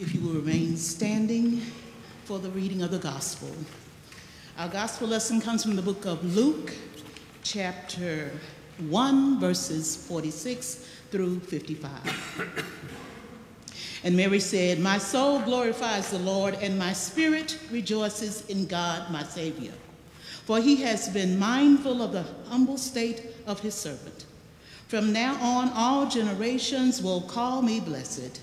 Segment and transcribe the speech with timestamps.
[0.00, 1.60] If you will remain standing
[2.24, 3.50] for the reading of the gospel.
[4.56, 6.72] Our gospel lesson comes from the book of Luke,
[7.42, 8.30] chapter
[8.78, 11.90] 1, verses 46 through 55.
[14.04, 19.24] And Mary said, My soul glorifies the Lord, and my spirit rejoices in God, my
[19.24, 19.72] Savior.
[20.44, 24.26] For he has been mindful of the humble state of his servant.
[24.86, 28.42] From now on, all generations will call me blessed.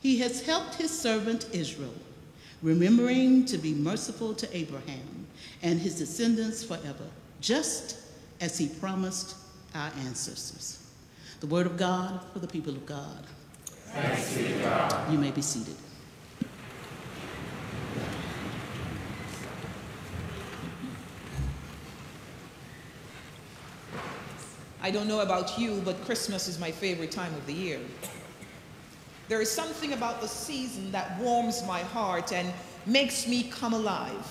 [0.00, 1.94] He has helped his servant Israel,
[2.62, 5.26] remembering to be merciful to Abraham
[5.62, 7.08] and his descendants forever,
[7.40, 7.98] just
[8.40, 9.36] as he promised
[9.74, 10.86] our ancestors.
[11.40, 13.26] The word of God for the people of God.
[14.62, 15.12] God.
[15.12, 15.76] You may be seated.
[24.80, 27.80] I don't know about you, but Christmas is my favorite time of the year.
[29.28, 32.50] There is something about the season that warms my heart and
[32.86, 34.26] makes me come alive.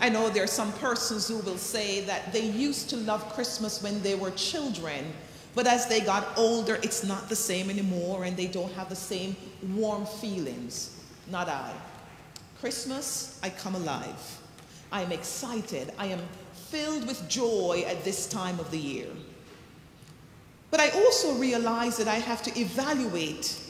[0.00, 3.82] I know there are some persons who will say that they used to love Christmas
[3.82, 5.12] when they were children,
[5.54, 8.96] but as they got older, it's not the same anymore and they don't have the
[8.96, 9.36] same
[9.74, 11.02] warm feelings.
[11.30, 11.72] Not I.
[12.60, 14.40] Christmas, I come alive.
[14.90, 15.92] I am excited.
[15.98, 16.20] I am
[16.70, 19.08] filled with joy at this time of the year.
[20.70, 23.60] But I also realize that I have to evaluate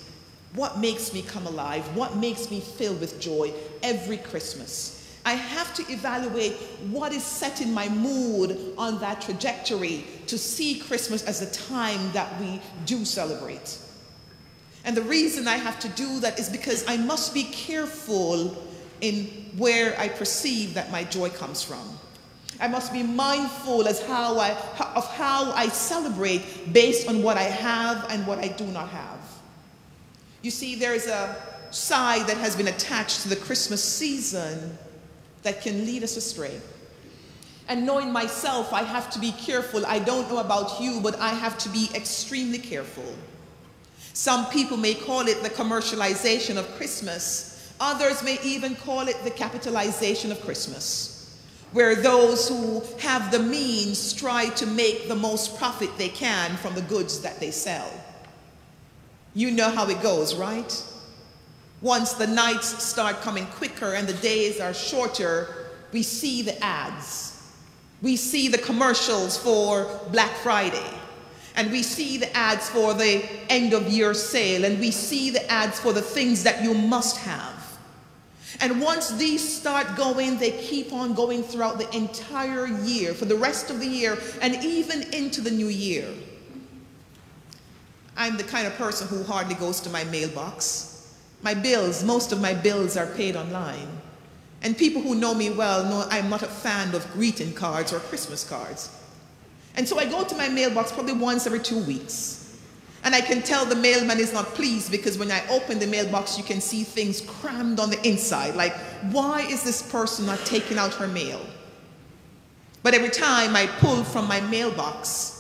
[0.56, 4.96] what makes me come alive, what makes me filled with joy every Christmas.
[5.24, 6.54] I have to evaluate
[6.90, 12.40] what is setting my mood on that trajectory to see Christmas as a time that
[12.40, 13.78] we do celebrate.
[14.84, 18.56] And the reason I have to do that is because I must be careful
[19.00, 19.24] in
[19.56, 21.98] where I perceive that my joy comes from.
[22.60, 24.52] I must be mindful as how I,
[24.94, 29.18] of how I celebrate based on what I have and what I do not have.
[30.42, 31.36] You see, there's a
[31.70, 34.78] side that has been attached to the Christmas season
[35.42, 36.60] that can lead us astray.
[37.68, 39.84] And knowing myself, I have to be careful.
[39.86, 43.14] I don't know about you, but I have to be extremely careful.
[44.12, 47.74] Some people may call it the commercialization of Christmas.
[47.80, 51.38] Others may even call it the capitalization of Christmas,
[51.72, 56.74] where those who have the means try to make the most profit they can from
[56.74, 57.90] the goods that they sell.
[59.36, 60.82] You know how it goes, right?
[61.82, 67.38] Once the nights start coming quicker and the days are shorter, we see the ads.
[68.00, 70.90] We see the commercials for Black Friday.
[71.54, 74.64] And we see the ads for the end of year sale.
[74.64, 77.78] And we see the ads for the things that you must have.
[78.62, 83.36] And once these start going, they keep on going throughout the entire year, for the
[83.36, 86.06] rest of the year, and even into the new year.
[88.16, 91.14] I'm the kind of person who hardly goes to my mailbox.
[91.42, 93.88] My bills, most of my bills are paid online.
[94.62, 98.00] And people who know me well know I'm not a fan of greeting cards or
[98.00, 98.90] Christmas cards.
[99.76, 102.58] And so I go to my mailbox probably once every two weeks.
[103.04, 106.36] And I can tell the mailman is not pleased because when I open the mailbox,
[106.38, 108.56] you can see things crammed on the inside.
[108.56, 108.74] Like,
[109.12, 111.40] why is this person not taking out her mail?
[112.82, 115.35] But every time I pull from my mailbox,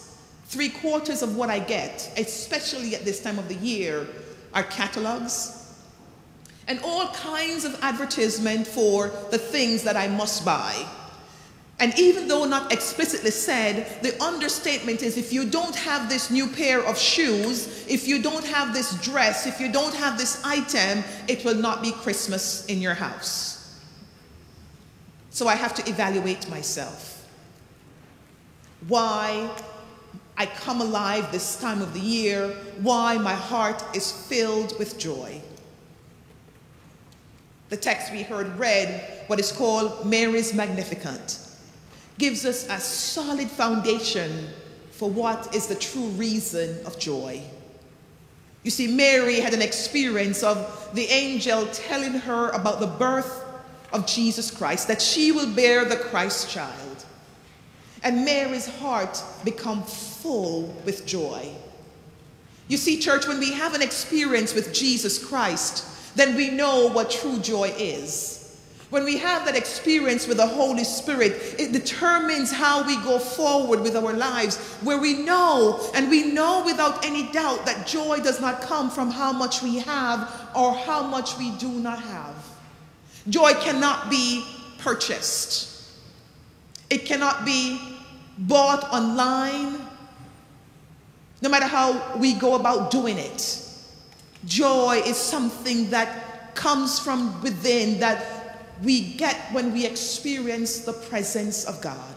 [0.56, 4.06] Three quarters of what I get, especially at this time of the year,
[4.54, 5.70] are catalogs
[6.66, 10.74] and all kinds of advertisement for the things that I must buy.
[11.78, 16.46] And even though not explicitly said, the understatement is if you don't have this new
[16.46, 21.04] pair of shoes, if you don't have this dress, if you don't have this item,
[21.28, 23.78] it will not be Christmas in your house.
[25.28, 27.28] So I have to evaluate myself.
[28.88, 29.50] Why
[30.38, 32.48] I come alive this time of the year,
[32.82, 35.40] why my heart is filled with joy.
[37.68, 41.38] The text we heard read, what is called Mary's Magnificat,
[42.18, 44.48] gives us a solid foundation
[44.90, 47.42] for what is the true reason of joy.
[48.62, 53.44] You see, Mary had an experience of the angel telling her about the birth
[53.92, 56.85] of Jesus Christ, that she will bear the Christ child.
[58.06, 61.50] And Mary's heart become full with joy.
[62.68, 67.10] You see, church, when we have an experience with Jesus Christ, then we know what
[67.10, 68.56] true joy is.
[68.90, 73.80] When we have that experience with the Holy Spirit, it determines how we go forward
[73.80, 78.40] with our lives, where we know, and we know without any doubt that joy does
[78.40, 82.36] not come from how much we have or how much we do not have.
[83.28, 84.46] Joy cannot be
[84.78, 85.72] purchased,
[86.88, 87.94] it cannot be
[88.38, 89.80] bought online,
[91.42, 93.62] no matter how we go about doing it.
[94.44, 101.64] Joy is something that comes from within that we get when we experience the presence
[101.64, 102.14] of God.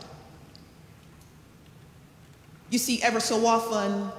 [2.69, 4.12] You see, ever so often,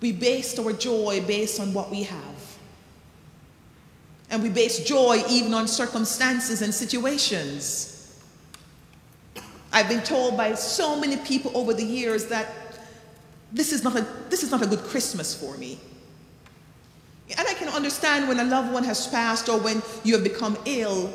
[0.00, 2.58] we base our joy based on what we have.
[4.28, 7.95] And we base joy even on circumstances and situations.
[9.76, 12.48] I've been told by so many people over the years that
[13.52, 15.78] this is not a, this is not a good Christmas for me.
[17.36, 20.56] And I can understand when a loved one has passed or when you have become
[20.64, 21.12] ill.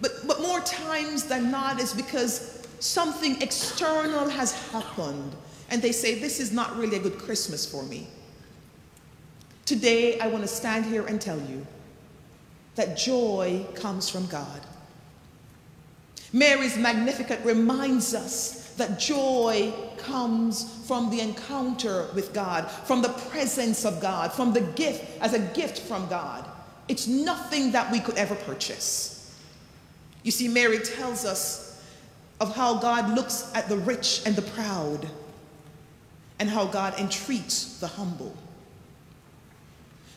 [0.00, 5.34] But, but more times than not it's because something external has happened
[5.68, 8.06] and they say, This is not really a good Christmas for me.
[9.64, 11.66] Today, I want to stand here and tell you
[12.76, 14.60] that joy comes from God.
[16.32, 23.84] Mary's Magnificat reminds us that joy comes from the encounter with God, from the presence
[23.84, 26.48] of God, from the gift as a gift from God.
[26.88, 29.38] It's nothing that we could ever purchase.
[30.22, 31.82] You see, Mary tells us
[32.40, 35.08] of how God looks at the rich and the proud,
[36.38, 38.34] and how God entreats the humble.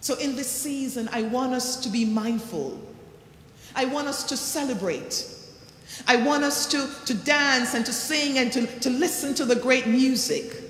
[0.01, 2.79] So, in this season, I want us to be mindful.
[3.75, 5.34] I want us to celebrate.
[6.07, 9.55] I want us to, to dance and to sing and to, to listen to the
[9.55, 10.61] great music.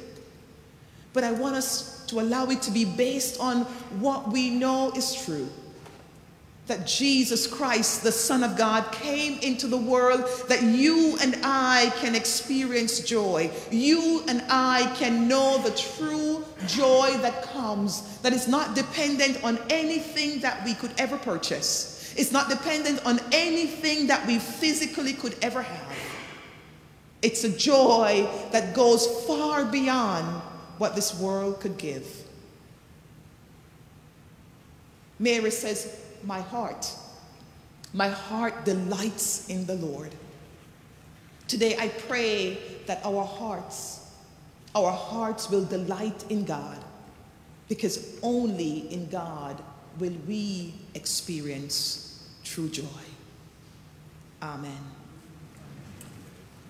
[1.13, 3.61] But I want us to allow it to be based on
[3.99, 5.49] what we know is true
[6.67, 11.91] that Jesus Christ, the Son of God, came into the world that you and I
[11.97, 13.51] can experience joy.
[13.69, 19.59] You and I can know the true joy that comes, that is not dependent on
[19.69, 21.94] anything that we could ever purchase.
[22.15, 25.97] It's not dependent on anything that we physically could ever have.
[27.21, 30.41] It's a joy that goes far beyond
[30.77, 32.05] what this world could give.
[35.19, 36.91] Mary says, My heart,
[37.93, 40.13] my heart delights in the Lord.
[41.47, 44.07] Today I pray that our hearts,
[44.73, 46.77] our hearts will delight in God
[47.67, 49.61] because only in God
[49.99, 52.04] will we experience
[52.45, 53.05] true joy.
[54.41, 55.04] Amen.